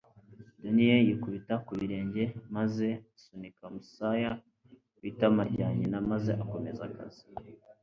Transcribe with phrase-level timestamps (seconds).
[0.61, 2.23] Donnie yikubita ku birenge
[2.55, 4.31] maze asunika umusaya
[4.95, 7.23] ku itama rya nyina maze akomeza akazi.